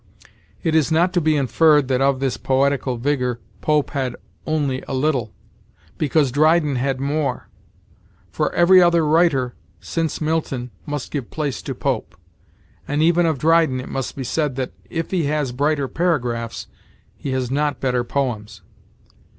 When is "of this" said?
2.01-2.35